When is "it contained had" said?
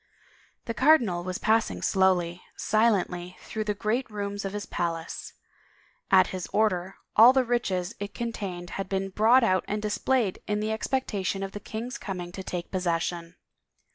7.99-8.89